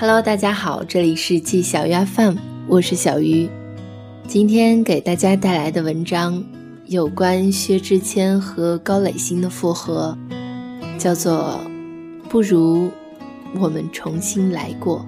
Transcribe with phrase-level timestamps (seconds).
[0.00, 2.36] Hello，大家好，这里是季小鱼 FM，
[2.68, 3.50] 我是小鱼。
[4.28, 6.40] 今天给大家带来的文章
[6.86, 10.16] 有关薛之谦和高磊鑫的复合，
[10.98, 11.60] 叫做
[12.28, 12.88] 《不如
[13.58, 15.04] 我们重新来过》。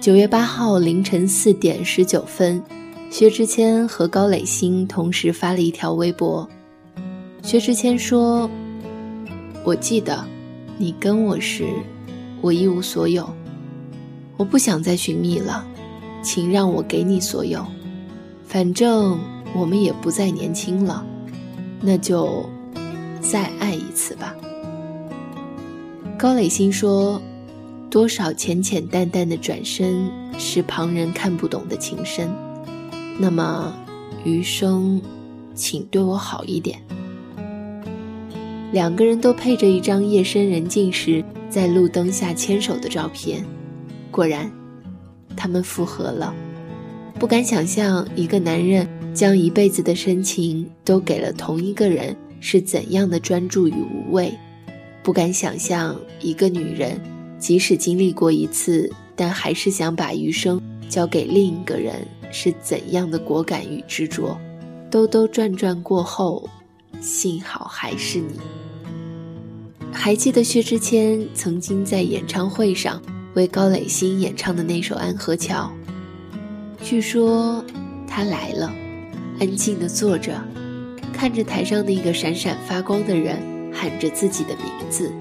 [0.00, 2.60] 九月八号凌晨四点十九分，
[3.08, 6.48] 薛之谦和高磊鑫同时发了一条微博。
[7.40, 8.50] 薛之谦说
[9.62, 10.26] ：“我记得。”
[10.76, 11.66] 你跟我时，
[12.40, 13.28] 我一无所有。
[14.36, 15.64] 我不想再寻觅了，
[16.22, 17.64] 请让我给你所有。
[18.46, 19.18] 反正
[19.54, 21.06] 我们也不再年轻了，
[21.80, 22.48] 那就
[23.20, 24.34] 再爱一次吧。
[26.18, 27.20] 高磊鑫说
[27.90, 32.28] ：“多少浅浅淡淡的转身，是旁人看不懂的情深。
[33.18, 33.72] 那么
[34.24, 35.00] 余生，
[35.54, 36.80] 请对我好一点。”
[38.74, 43.40] 两个人都配着一张夜深人静时在路灯下牵手的照片，
[44.10, 44.50] 果然，
[45.36, 46.34] 他们复合了。
[47.16, 48.84] 不敢想象一个男人
[49.14, 54.34] 将一辈子的深情都给了同一个人是怎样的专注与无畏，
[55.04, 57.00] 不敢想象一个女人
[57.38, 61.94] 即使经历过一次，但还是想把余生交给另一个人
[62.32, 64.36] 是怎样的果敢与执着。
[64.90, 66.48] 兜兜转转过后，
[67.04, 68.40] 幸好还是你。
[69.92, 73.00] 还记得薛之谦曾经在演唱会上
[73.34, 75.70] 为高磊鑫演唱的那首《安河桥》。
[76.84, 77.64] 据说
[78.08, 78.72] 他来了，
[79.38, 80.32] 安静地坐着，
[81.12, 83.38] 看着台上那个闪闪发光的人，
[83.72, 85.12] 喊着自己的名字。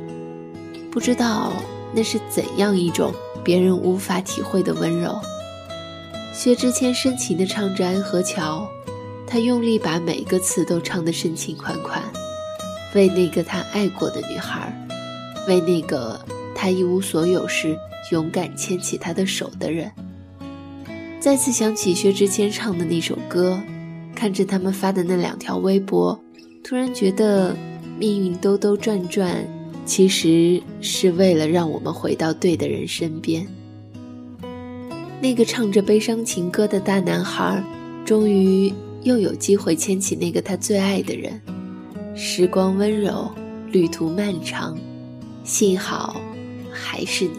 [0.89, 1.53] 不知道
[1.93, 5.19] 那是怎样一种别人无法体会的温柔。
[6.33, 8.67] 薛之谦深情地唱着《安河桥》，
[9.33, 12.03] 他用力把每个词都唱得深情款款。
[12.93, 14.71] 为那个他爱过的女孩，
[15.47, 17.75] 为那个他一无所有时
[18.11, 19.91] 勇敢牵起他的手的人。
[21.19, 23.59] 再次想起薛之谦唱的那首歌，
[24.13, 26.23] 看着他们发的那两条微博，
[26.63, 27.57] 突然觉得
[27.97, 29.43] 命运兜兜转转，
[29.83, 33.47] 其实是为了让我们回到对的人身边。
[35.19, 37.63] 那个唱着悲伤情歌的大男孩，
[38.05, 38.71] 终于
[39.03, 41.39] 又有机会牵起那个他最爱的人。
[42.15, 43.29] 时光温柔，
[43.71, 44.77] 旅途漫长，
[45.43, 46.21] 幸好
[46.71, 47.37] 还是你。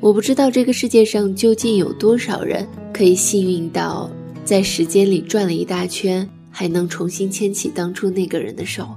[0.00, 4.10] 我不知道这个世界上究竟有多少人可以幸运到
[4.44, 8.88] 在时间里转了一大圈，还能重新牵起当初那个人的手。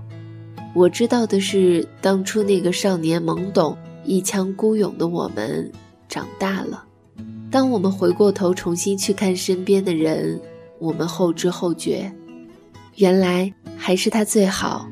[0.76, 5.72] 我知道的是，当初那个少年懵懂、一腔孤勇的我们
[6.08, 6.84] 长大了。
[7.50, 10.40] 当我们回过头重新去看身边的人，
[10.80, 12.12] 我们后知后觉。
[12.96, 14.90] 原来还是他最好，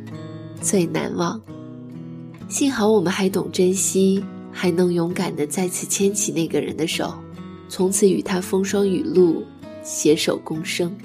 [0.61, 1.41] 最难忘。
[2.47, 7.13] 幸好我们还懂珍惜，还能勇敢的再次牵起那个人的手，
[7.67, 9.43] 从此与他风霜雨露，
[9.83, 10.95] 携手共生。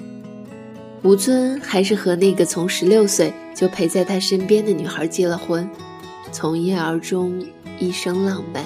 [1.01, 5.69] 吴尊还是和那个从十六岁就陪在他身边的女孩结了婚，
[6.31, 7.45] 从一而终，
[7.77, 8.63] 一生浪漫。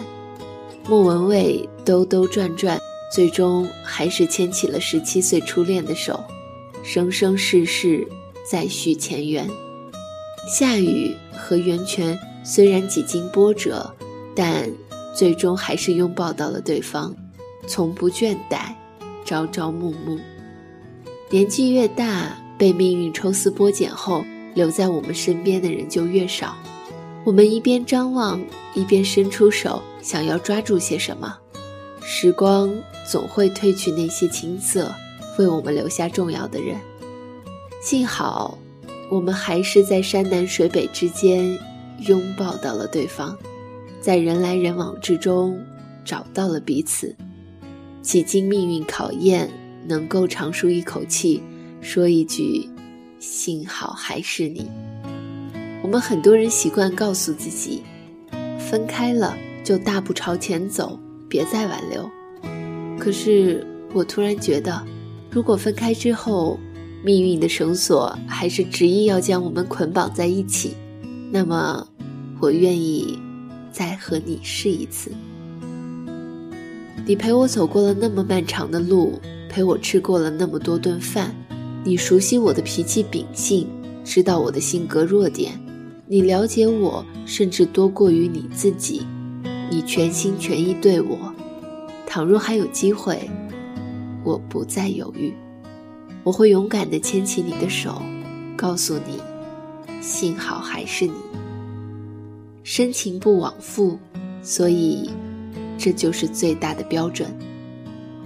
[0.87, 2.79] 莫文蔚兜兜转转，
[3.11, 6.23] 最终还是牵起了十七岁初恋的手，
[6.83, 8.07] 生生世世。
[8.49, 9.45] 再续前缘，
[10.49, 13.93] 夏雨和袁泉虽然几经波折，
[14.33, 14.71] 但
[15.13, 17.13] 最终还是拥抱到了对方，
[17.67, 18.73] 从不倦怠，
[19.25, 20.17] 朝朝暮暮。
[21.29, 26.55] 年纪越大，被命运抽丝剥茧后，留在我们身边的人就越少。
[27.25, 28.41] 我们一边张望，
[28.73, 31.37] 一边伸出手，想要抓住些什么。
[32.09, 32.73] 时光
[33.05, 34.95] 总会褪去那些青涩，
[35.37, 36.77] 为我们留下重要的人。
[37.81, 38.57] 幸好，
[39.11, 41.59] 我们还是在山南水北之间
[42.07, 43.37] 拥抱到了对方，
[43.99, 45.59] 在人来人往之中
[46.05, 47.13] 找到了彼此。
[48.01, 49.51] 几经命运考验，
[49.85, 51.43] 能够长舒一口气，
[51.81, 52.69] 说一句
[53.19, 54.71] “幸好还是你”。
[55.83, 57.83] 我们很多人习惯告诉自己，
[58.57, 62.09] 分开了就大步朝前走，别再挽留。
[62.99, 64.85] 可是我突然觉得，
[65.29, 66.59] 如果分开之后，
[67.03, 70.73] 命运的绳索还是执意要将我们捆绑在一起，
[71.31, 71.87] 那么，
[72.39, 73.17] 我愿意
[73.71, 75.11] 再和你试一次。
[77.05, 81.33] 你陪我走过了那么漫长的路，陪我吃过了那么多顿饭，
[81.83, 83.67] 你熟悉我的脾气秉性，
[84.03, 85.53] 知道我的性格弱点，
[86.07, 89.03] 你了解我，甚至多过于你自己，
[89.69, 91.33] 你全心全意对我。
[92.05, 93.29] 倘若还有机会，
[94.23, 95.33] 我不再犹豫。
[96.23, 98.01] 我会勇敢地牵起你的手，
[98.55, 99.21] 告诉你，
[100.01, 101.13] 幸好还是你。
[102.63, 103.97] 深情不往复，
[104.41, 105.09] 所以
[105.77, 107.29] 这就是最大的标准。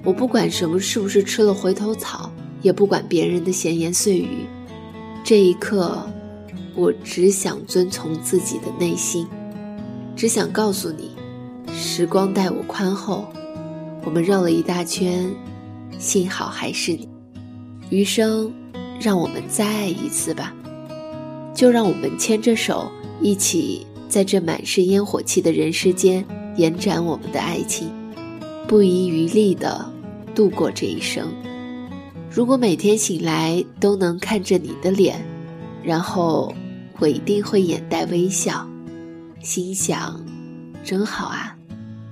[0.03, 2.31] 我不管什么是不是吃了回头草，
[2.63, 4.47] 也不管别人的闲言碎语。
[5.23, 6.01] 这一刻，
[6.75, 9.27] 我只想遵从自己的内心，
[10.15, 11.10] 只想告诉你，
[11.73, 13.25] 时光待我宽厚。
[14.03, 15.29] 我们绕了一大圈，
[15.99, 17.07] 幸好还是你。
[17.89, 18.51] 余生，
[18.99, 20.53] 让我们再爱一次吧。
[21.53, 22.89] 就让我们牵着手，
[23.21, 26.25] 一起在这满是烟火气的人世间，
[26.55, 27.91] 延展我们的爱情，
[28.67, 29.85] 不遗余力的
[30.33, 31.27] 度过这一生。
[32.31, 35.23] 如果每天醒来都能看着你的脸，
[35.83, 36.53] 然后
[36.97, 38.65] 我一定会眼带微笑，
[39.41, 40.19] 心想：
[40.83, 41.55] 真好啊，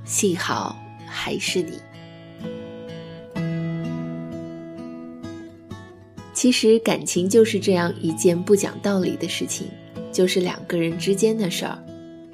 [0.09, 0.75] 幸好
[1.05, 1.73] 还是你。
[6.33, 9.67] 其实感情就是这样一件不讲道理的事情，
[10.11, 11.77] 就是两个人之间的事儿，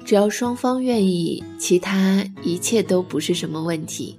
[0.06, 4.18] 只要双方愿意，其他一切都不是什么问题。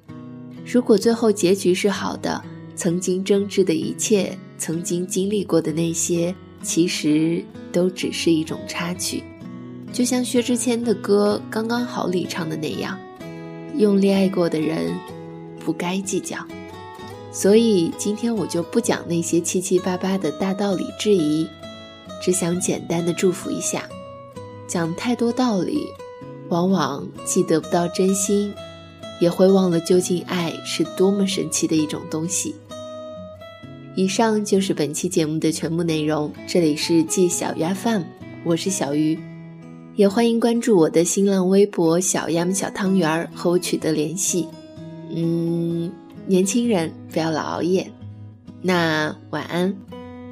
[0.63, 2.41] 如果最后结局是好的。
[2.75, 9.23] 曾经争执的一切，曾经经历过的那些，其实都只是一种插曲。
[9.91, 12.95] 就像薛之谦的歌《刚刚好》里唱的那样
[13.77, 14.93] ：“用力爱过的人，
[15.63, 16.37] 不该计较。”
[17.31, 21.47] 所以今天我就不讲那些七七八八的大道理质疑，
[22.21, 23.87] 只想简单的祝福一下。
[24.67, 25.85] 讲太多道理，
[26.49, 28.51] 往往既得不到真心，
[29.21, 32.55] 也会忘了究竟爱是多么神奇的一种东西。
[33.95, 36.31] 以上就是本期节目的全部内容。
[36.47, 38.01] 这里是季小鱼 FM，
[38.43, 39.19] 我是小鱼，
[39.97, 44.47] 也欢迎关注我的新浪微博“小样小汤圆儿”和我取得联系。
[45.09, 45.91] 嗯，
[46.27, 47.91] 年轻人不要老熬夜。
[48.61, 49.75] 那晚安，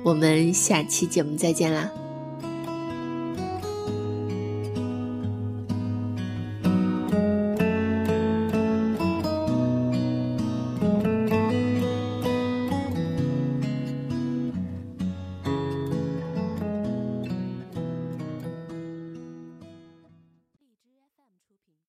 [0.03, 1.91] 我们下期节目再见啦。